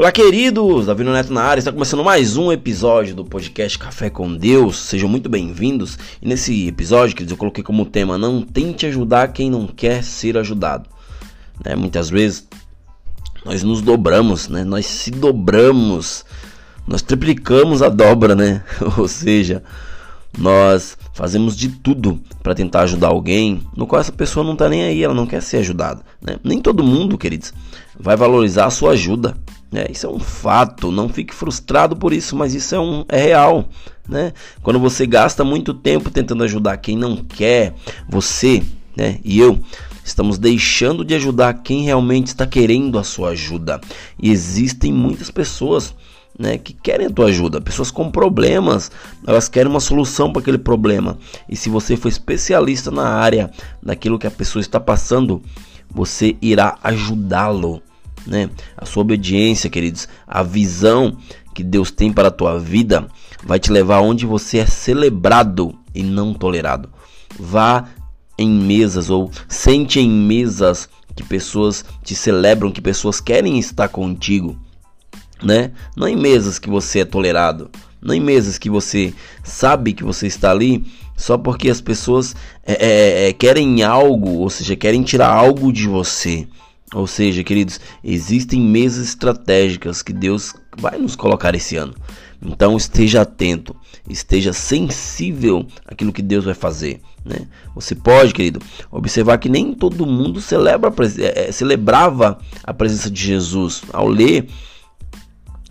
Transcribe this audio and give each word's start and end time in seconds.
Olá, 0.00 0.10
queridos! 0.10 0.86
Davi 0.86 1.04
Neto 1.04 1.30
na 1.30 1.42
área, 1.42 1.58
está 1.58 1.70
começando 1.70 2.02
mais 2.02 2.38
um 2.38 2.50
episódio 2.50 3.14
do 3.14 3.22
podcast 3.22 3.78
Café 3.78 4.08
com 4.08 4.34
Deus. 4.34 4.78
Sejam 4.78 5.10
muito 5.10 5.28
bem-vindos. 5.28 5.98
E 6.22 6.26
nesse 6.26 6.66
episódio, 6.66 7.14
queridos, 7.14 7.32
eu 7.32 7.36
coloquei 7.36 7.62
como 7.62 7.84
tema: 7.84 8.16
Não 8.16 8.40
tente 8.40 8.86
ajudar 8.86 9.30
quem 9.30 9.50
não 9.50 9.66
quer 9.66 10.02
ser 10.02 10.38
ajudado. 10.38 10.88
Né? 11.62 11.76
Muitas 11.76 12.08
vezes 12.08 12.48
nós 13.44 13.62
nos 13.62 13.82
dobramos, 13.82 14.48
né? 14.48 14.64
nós 14.64 14.86
se 14.86 15.10
dobramos, 15.10 16.24
nós 16.86 17.02
triplicamos 17.02 17.82
a 17.82 17.90
dobra, 17.90 18.34
né? 18.34 18.64
Ou 18.96 19.06
seja, 19.06 19.62
nós 20.38 20.96
fazemos 21.12 21.54
de 21.54 21.68
tudo 21.68 22.18
para 22.42 22.54
tentar 22.54 22.84
ajudar 22.84 23.08
alguém 23.08 23.60
no 23.76 23.86
qual 23.86 24.00
essa 24.00 24.12
pessoa 24.12 24.46
não 24.46 24.54
está 24.54 24.66
nem 24.66 24.82
aí, 24.82 25.04
ela 25.04 25.12
não 25.12 25.26
quer 25.26 25.42
ser 25.42 25.58
ajudada. 25.58 26.00
Né? 26.22 26.36
Nem 26.42 26.58
todo 26.58 26.82
mundo, 26.82 27.18
queridos, 27.18 27.52
vai 27.98 28.16
valorizar 28.16 28.64
a 28.64 28.70
sua 28.70 28.92
ajuda. 28.92 29.36
Né? 29.70 29.86
Isso 29.90 30.06
é 30.06 30.10
um 30.10 30.18
fato, 30.18 30.90
não 30.90 31.08
fique 31.08 31.34
frustrado 31.34 31.96
por 31.96 32.12
isso, 32.12 32.34
mas 32.34 32.54
isso 32.54 32.74
é, 32.74 32.80
um, 32.80 33.04
é 33.08 33.18
real. 33.18 33.68
Né? 34.08 34.32
Quando 34.62 34.80
você 34.80 35.06
gasta 35.06 35.44
muito 35.44 35.72
tempo 35.72 36.10
tentando 36.10 36.42
ajudar 36.44 36.76
quem 36.78 36.96
não 36.96 37.16
quer, 37.16 37.74
você 38.08 38.62
né, 38.96 39.20
e 39.24 39.38
eu 39.38 39.60
estamos 40.04 40.38
deixando 40.38 41.04
de 41.04 41.14
ajudar 41.14 41.54
quem 41.62 41.84
realmente 41.84 42.28
está 42.28 42.46
querendo 42.46 42.98
a 42.98 43.04
sua 43.04 43.30
ajuda. 43.30 43.80
E 44.20 44.30
existem 44.30 44.92
muitas 44.92 45.30
pessoas 45.30 45.94
né, 46.38 46.58
que 46.58 46.72
querem 46.72 47.06
a 47.06 47.10
tua 47.10 47.26
ajuda, 47.26 47.60
pessoas 47.60 47.90
com 47.90 48.10
problemas, 48.10 48.90
elas 49.26 49.48
querem 49.48 49.70
uma 49.70 49.80
solução 49.80 50.32
para 50.32 50.42
aquele 50.42 50.58
problema. 50.58 51.18
E 51.48 51.54
se 51.54 51.68
você 51.68 51.96
for 51.96 52.08
especialista 52.08 52.90
na 52.90 53.08
área 53.08 53.50
daquilo 53.82 54.18
que 54.18 54.26
a 54.26 54.30
pessoa 54.30 54.60
está 54.60 54.80
passando, 54.80 55.42
você 55.88 56.36
irá 56.40 56.78
ajudá-lo 56.82 57.82
né? 58.26 58.50
A 58.76 58.84
sua 58.84 59.02
obediência, 59.02 59.70
queridos, 59.70 60.08
a 60.26 60.42
visão 60.42 61.16
que 61.54 61.62
Deus 61.62 61.90
tem 61.90 62.12
para 62.12 62.28
a 62.28 62.32
tua 62.32 62.58
vida 62.58 63.06
vai 63.44 63.58
te 63.58 63.72
levar 63.72 64.00
onde 64.00 64.26
você 64.26 64.58
é 64.58 64.66
celebrado 64.66 65.74
e 65.94 66.02
não 66.02 66.32
tolerado. 66.34 66.88
Vá 67.38 67.88
em 68.38 68.48
mesas 68.48 69.10
ou 69.10 69.30
sente 69.48 70.00
em 70.00 70.10
mesas 70.10 70.88
que 71.14 71.22
pessoas 71.22 71.84
te 72.02 72.14
celebram, 72.14 72.72
que 72.72 72.80
pessoas 72.80 73.20
querem 73.20 73.58
estar 73.58 73.88
contigo, 73.88 74.58
né? 75.42 75.72
Não 75.96 76.08
em 76.08 76.16
mesas 76.16 76.58
que 76.58 76.70
você 76.70 77.00
é 77.00 77.04
tolerado, 77.04 77.70
não 78.00 78.14
em 78.14 78.20
mesas 78.20 78.56
que 78.56 78.70
você 78.70 79.12
sabe 79.42 79.92
que 79.92 80.04
você 80.04 80.26
está 80.26 80.50
ali 80.50 80.84
só 81.16 81.36
porque 81.36 81.68
as 81.68 81.82
pessoas 81.82 82.34
é, 82.64 83.28
é, 83.28 83.32
querem 83.34 83.82
algo, 83.82 84.38
ou 84.38 84.48
seja, 84.48 84.74
querem 84.74 85.02
tirar 85.02 85.28
algo 85.28 85.70
de 85.70 85.86
você. 85.86 86.48
Ou 86.94 87.06
seja, 87.06 87.44
queridos, 87.44 87.80
existem 88.02 88.60
mesas 88.60 89.08
estratégicas 89.08 90.02
que 90.02 90.12
Deus 90.12 90.54
vai 90.76 90.98
nos 90.98 91.14
colocar 91.14 91.54
esse 91.54 91.76
ano. 91.76 91.94
Então 92.42 92.76
esteja 92.76 93.20
atento, 93.20 93.76
esteja 94.08 94.52
sensível 94.52 95.66
àquilo 95.86 96.12
que 96.12 96.22
Deus 96.22 96.44
vai 96.44 96.54
fazer. 96.54 97.00
Né? 97.24 97.46
Você 97.74 97.94
pode, 97.94 98.32
querido, 98.32 98.60
observar 98.90 99.38
que 99.38 99.48
nem 99.48 99.74
todo 99.74 100.06
mundo 100.06 100.40
celebra, 100.40 100.92
é, 101.18 101.52
celebrava 101.52 102.38
a 102.64 102.72
presença 102.72 103.10
de 103.10 103.22
Jesus. 103.22 103.82
Ao 103.92 104.08
ler 104.08 104.48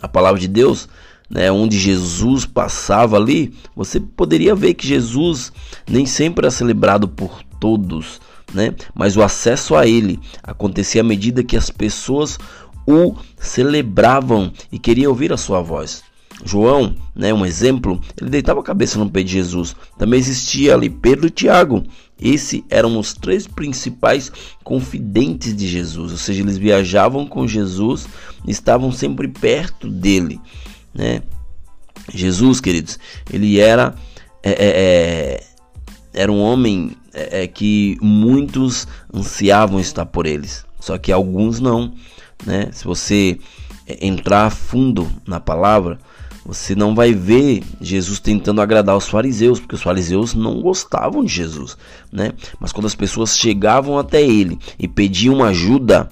a 0.00 0.08
palavra 0.08 0.40
de 0.40 0.48
Deus, 0.48 0.88
né, 1.28 1.50
onde 1.50 1.78
Jesus 1.78 2.46
passava 2.46 3.16
ali, 3.16 3.52
você 3.74 3.98
poderia 3.98 4.54
ver 4.54 4.74
que 4.74 4.86
Jesus 4.86 5.52
nem 5.88 6.06
sempre 6.06 6.46
era 6.46 6.50
celebrado 6.50 7.08
por 7.08 7.42
todos 7.58 8.20
né? 8.52 8.74
Mas 8.94 9.16
o 9.16 9.22
acesso 9.22 9.74
a 9.74 9.86
ele 9.86 10.20
acontecia 10.42 11.00
à 11.00 11.04
medida 11.04 11.42
que 11.42 11.56
as 11.56 11.70
pessoas 11.70 12.38
o 12.86 13.14
celebravam 13.38 14.52
e 14.70 14.78
queriam 14.78 15.10
ouvir 15.10 15.32
a 15.32 15.36
sua 15.36 15.62
voz. 15.62 16.02
João, 16.44 16.96
né, 17.14 17.32
um 17.32 17.46
exemplo, 17.46 18.00
ele 18.20 18.30
deitava 18.30 18.60
a 18.60 18.64
cabeça 18.64 18.98
no 18.98 19.08
pé 19.08 19.22
de 19.22 19.32
Jesus. 19.32 19.76
Também 19.96 20.18
existia 20.18 20.74
ali 20.74 20.90
Pedro 20.90 21.26
e 21.26 21.30
Tiago. 21.30 21.84
Esses 22.20 22.62
eram 22.68 22.98
os 22.98 23.14
três 23.14 23.46
principais 23.46 24.30
confidentes 24.62 25.54
de 25.54 25.66
Jesus, 25.66 26.12
ou 26.12 26.18
seja, 26.18 26.40
eles 26.40 26.56
viajavam 26.56 27.26
com 27.26 27.48
Jesus, 27.48 28.06
estavam 28.46 28.92
sempre 28.92 29.26
perto 29.26 29.88
dele, 29.88 30.40
né? 30.94 31.22
Jesus, 32.12 32.60
queridos, 32.60 32.98
ele 33.32 33.58
era 33.58 33.94
é, 34.42 34.50
é, 34.50 34.56
é 34.60 35.51
era 36.12 36.30
um 36.30 36.40
homem 36.40 36.92
é, 37.12 37.42
é, 37.42 37.46
que 37.46 37.96
muitos 38.00 38.86
ansiavam 39.12 39.80
estar 39.80 40.06
por 40.06 40.26
eles, 40.26 40.64
só 40.80 40.98
que 40.98 41.12
alguns 41.12 41.60
não. 41.60 41.92
Né? 42.44 42.70
Se 42.72 42.84
você 42.84 43.38
é, 43.86 44.06
entrar 44.06 44.50
fundo 44.50 45.10
na 45.26 45.40
palavra, 45.40 45.98
você 46.44 46.74
não 46.74 46.94
vai 46.94 47.14
ver 47.14 47.62
Jesus 47.80 48.18
tentando 48.18 48.60
agradar 48.60 48.96
os 48.96 49.08
fariseus, 49.08 49.60
porque 49.60 49.76
os 49.76 49.82
fariseus 49.82 50.34
não 50.34 50.60
gostavam 50.60 51.24
de 51.24 51.32
Jesus, 51.32 51.76
né? 52.10 52.32
Mas 52.58 52.72
quando 52.72 52.86
as 52.86 52.96
pessoas 52.96 53.38
chegavam 53.38 53.96
até 53.96 54.20
ele 54.20 54.58
e 54.76 54.88
pediam 54.88 55.44
ajuda, 55.44 56.10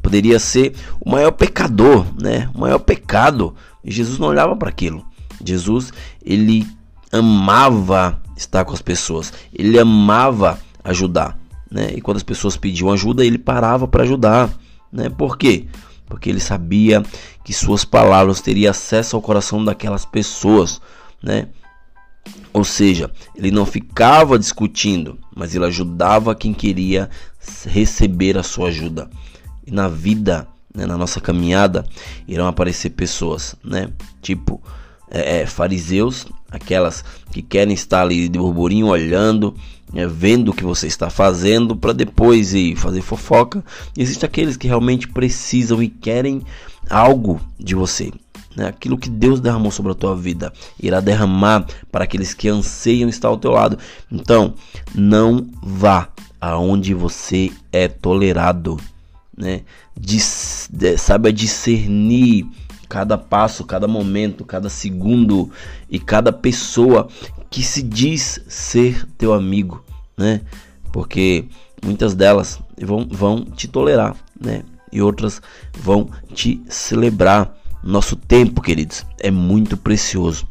poderia 0.00 0.38
ser 0.38 0.74
o 0.98 1.10
maior 1.10 1.32
pecador, 1.32 2.06
né? 2.18 2.48
O 2.54 2.60
maior 2.60 2.78
pecado. 2.78 3.54
E 3.84 3.90
Jesus 3.90 4.18
não 4.18 4.28
olhava 4.28 4.56
para 4.56 4.70
aquilo. 4.70 5.04
Jesus, 5.44 5.92
ele 6.24 6.66
amava 7.12 8.18
estar 8.36 8.64
com 8.64 8.72
as 8.72 8.82
pessoas. 8.82 9.32
Ele 9.52 9.78
amava 9.78 10.58
ajudar, 10.84 11.38
né? 11.70 11.90
E 11.94 12.00
quando 12.00 12.18
as 12.18 12.22
pessoas 12.22 12.56
pediam 12.56 12.90
ajuda, 12.92 13.24
ele 13.24 13.38
parava 13.38 13.88
para 13.88 14.02
ajudar, 14.02 14.50
né? 14.92 15.08
Por 15.08 15.36
quê? 15.36 15.66
Porque 16.06 16.30
ele 16.30 16.40
sabia 16.40 17.02
que 17.42 17.52
suas 17.52 17.84
palavras 17.84 18.40
teriam 18.40 18.70
acesso 18.70 19.16
ao 19.16 19.22
coração 19.22 19.64
daquelas 19.64 20.04
pessoas, 20.04 20.80
né? 21.22 21.48
Ou 22.52 22.64
seja, 22.64 23.10
ele 23.34 23.50
não 23.50 23.66
ficava 23.66 24.38
discutindo, 24.38 25.18
mas 25.34 25.54
ele 25.54 25.66
ajudava 25.66 26.34
quem 26.34 26.54
queria 26.54 27.10
receber 27.66 28.38
a 28.38 28.42
sua 28.42 28.68
ajuda. 28.68 29.10
E 29.66 29.70
na 29.70 29.88
vida, 29.88 30.48
né, 30.74 30.86
na 30.86 30.96
nossa 30.96 31.20
caminhada, 31.20 31.84
irão 32.26 32.46
aparecer 32.46 32.90
pessoas, 32.90 33.54
né? 33.62 33.90
Tipo, 34.22 34.62
é, 35.10 35.42
é, 35.42 35.46
fariseus, 35.46 36.26
aquelas 36.56 37.04
que 37.30 37.42
querem 37.42 37.74
estar 37.74 38.02
ali 38.02 38.28
de 38.28 38.38
burburinho 38.38 38.88
olhando, 38.88 39.54
é, 39.94 40.06
vendo 40.06 40.50
o 40.50 40.54
que 40.54 40.64
você 40.64 40.86
está 40.86 41.08
fazendo 41.08 41.76
para 41.76 41.92
depois 41.92 42.54
ir 42.54 42.76
fazer 42.76 43.02
fofoca. 43.02 43.64
Existem 43.96 44.26
aqueles 44.26 44.56
que 44.56 44.66
realmente 44.66 45.08
precisam 45.08 45.82
e 45.82 45.88
querem 45.88 46.42
algo 46.90 47.40
de 47.58 47.74
você. 47.74 48.10
Né? 48.56 48.66
Aquilo 48.66 48.98
que 48.98 49.10
Deus 49.10 49.38
derramou 49.38 49.70
sobre 49.70 49.92
a 49.92 49.94
tua 49.94 50.16
vida 50.16 50.52
irá 50.82 51.00
derramar 51.00 51.66
para 51.92 52.04
aqueles 52.04 52.34
que 52.34 52.48
anseiam 52.48 53.08
estar 53.08 53.28
ao 53.28 53.36
teu 53.36 53.52
lado. 53.52 53.78
Então, 54.10 54.54
não 54.94 55.46
vá 55.62 56.08
aonde 56.40 56.94
você 56.94 57.50
é 57.72 57.86
tolerado, 57.88 58.78
né? 59.36 59.62
Dis, 59.98 60.68
saiba 60.98 61.32
discernir 61.32 62.46
cada 62.88 63.18
passo, 63.18 63.64
cada 63.64 63.88
momento, 63.88 64.44
cada 64.44 64.68
segundo 64.68 65.50
e 65.90 65.98
cada 65.98 66.32
pessoa 66.32 67.08
que 67.50 67.62
se 67.62 67.82
diz 67.82 68.40
ser 68.48 69.06
teu 69.18 69.32
amigo, 69.32 69.84
né? 70.16 70.42
Porque 70.92 71.46
muitas 71.84 72.14
delas 72.14 72.60
vão, 72.80 73.06
vão 73.10 73.44
te 73.44 73.68
tolerar, 73.68 74.16
né? 74.40 74.62
E 74.92 75.02
outras 75.02 75.40
vão 75.78 76.08
te 76.32 76.60
celebrar. 76.68 77.54
Nosso 77.82 78.16
tempo, 78.16 78.60
queridos, 78.60 79.06
é 79.20 79.30
muito 79.30 79.76
precioso. 79.76 80.48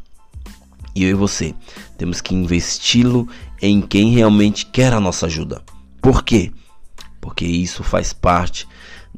E 0.94 1.04
eu 1.04 1.10
e 1.10 1.14
você 1.14 1.54
temos 1.98 2.22
que 2.22 2.34
investi-lo 2.34 3.28
em 3.60 3.82
quem 3.82 4.10
realmente 4.10 4.64
quer 4.64 4.92
a 4.92 5.00
nossa 5.00 5.26
ajuda. 5.26 5.62
Por 6.00 6.22
quê? 6.24 6.50
Porque 7.20 7.44
isso 7.44 7.82
faz 7.82 8.12
parte 8.12 8.66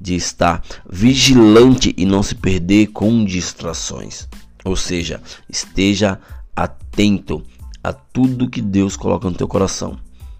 de 0.01 0.15
estar 0.15 0.63
vigilante 0.89 1.95
e 1.97 2.05
não 2.05 2.23
se 2.23 2.35
perder 2.35 2.89
com 2.89 3.25
distrações. 3.25 4.29
Ou 4.65 4.77
seja, 4.77 5.21
esteja 5.49 6.21
atento 6.55 7.43
a 7.83 7.93
tudo 7.93 8.51
que 8.51 8.61
Deus 8.61 8.97
coloca 8.97 9.29
no 9.29 9.37
teu 9.37 9.49
coração, 9.49 9.99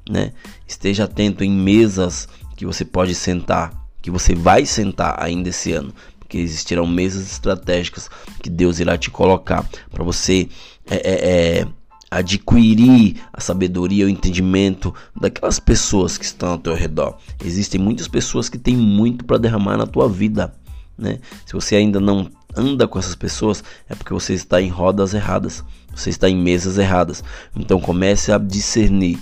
né? 0.09 0.33
Esteja 0.67 1.05
atento 1.05 1.45
em 1.45 1.51
mesas 1.51 2.29
que 2.57 2.67
você 2.67 2.85
pode 2.85 3.15
sentar, 3.15 3.73
que 4.03 4.11
você 4.11 4.35
vai 4.35 4.67
sentar 4.67 5.23
ainda 5.23 5.49
esse 5.49 5.73
ano, 5.73 5.95
porque 6.19 6.39
existirão 6.39 6.87
mesas 6.87 7.31
estratégicas 7.31 8.11
que 8.43 8.51
Deus 8.51 8.81
irá 8.81 8.99
te 8.99 9.11
colocar 9.11 9.69
para 9.91 10.05
você 10.05 10.49
é, 10.91 10.97
é, 10.97 11.61
é 11.61 11.69
adquirir 12.11 13.17
a 13.33 13.41
sabedoria, 13.41 14.07
o 14.07 14.09
entendimento 14.09 14.95
daquelas 15.19 15.61
pessoas 15.61 16.17
que 16.17 16.25
estão 16.25 16.51
ao 16.51 16.59
teu 16.59 16.75
redor. 16.75 17.17
Existem 17.45 17.81
muitas 17.81 18.09
pessoas 18.09 18.49
que 18.49 18.59
têm 18.59 18.77
muito 18.77 19.25
para 19.25 19.39
derramar 19.39 19.77
na 19.77 19.87
tua 19.87 20.09
vida, 20.09 20.55
né? 20.97 21.19
Se 21.45 21.53
você 21.53 21.77
ainda 21.77 22.01
não 22.01 22.31
anda 22.57 22.89
com 22.89 22.99
essas 22.99 23.15
pessoas, 23.15 23.63
é 23.89 23.95
porque 23.95 24.13
você 24.13 24.35
está 24.35 24.61
em 24.61 24.69
rodas 24.69 25.15
erradas, 25.15 25.63
você 25.95 26.11
está 26.11 26.29
em 26.29 26.37
mesas 26.37 26.79
erradas. 26.79 27.23
Então 27.55 27.81
comece 27.81 28.33
a 28.33 28.39
discernir 28.39 29.19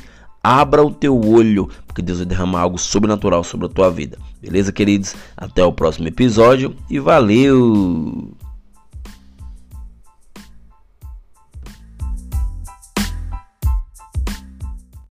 abra 0.47 0.85
o 0.85 0.93
teu 0.93 1.21
olho, 1.21 1.69
porque 1.89 2.01
Deus 2.01 2.19
vai 2.19 2.27
derramar 2.27 2.61
algo 2.61 2.79
sobrenatural 2.79 3.43
sobre 3.43 3.67
a 3.67 3.69
tua 3.69 3.91
vida. 3.91 4.17
Beleza, 4.41 4.71
queridos? 4.71 5.17
Até 5.37 5.65
o 5.65 5.73
próximo 5.73 6.07
episódio 6.07 6.77
e 6.89 7.01
valeu! 7.01 8.36